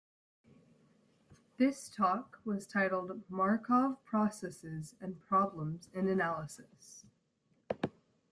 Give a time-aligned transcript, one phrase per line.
[1.57, 7.05] This talk was titled "Markov processes and problems in analysis".